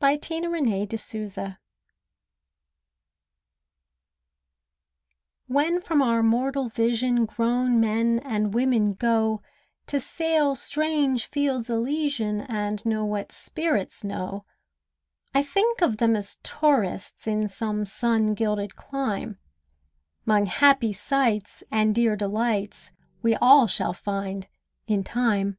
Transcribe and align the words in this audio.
WHEN 0.00 0.18
BABY 0.50 0.96
SOULS 0.96 1.34
SAIL 1.34 1.44
OUT 1.44 1.56
When 5.46 5.80
from 5.80 6.02
our 6.02 6.24
mortal 6.24 6.68
vision 6.68 7.24
Grown 7.24 7.78
men 7.78 8.18
and 8.24 8.52
women 8.52 8.94
go 8.94 9.42
To 9.86 10.00
sail 10.00 10.56
strange 10.56 11.26
fields 11.26 11.70
Elysian 11.70 12.40
And 12.40 12.84
know 12.84 13.04
what 13.04 13.30
spirits 13.30 14.02
know, 14.02 14.44
I 15.32 15.44
think 15.44 15.80
of 15.80 15.98
them 15.98 16.16
as 16.16 16.38
tourists, 16.42 17.28
In 17.28 17.46
some 17.46 17.86
sun 17.86 18.34
gilded 18.34 18.74
clime, 18.74 19.38
'Mong 20.26 20.46
happy 20.48 20.92
sights 20.92 21.62
and 21.70 21.94
dear 21.94 22.16
delights 22.16 22.90
We 23.22 23.36
all 23.36 23.68
shall 23.68 23.92
find, 23.92 24.48
in 24.88 25.04
time. 25.04 25.58